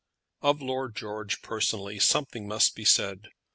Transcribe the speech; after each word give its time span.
Of 0.41 0.63
Lord 0.63 0.95
George 0.95 1.43
personally 1.43 1.99
something 1.99 2.47
must 2.47 2.73
be 2.75 2.85
said. 2.85 3.27